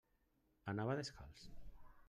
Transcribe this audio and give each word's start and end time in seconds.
Anava 0.73 0.97
descalç. 1.01 1.47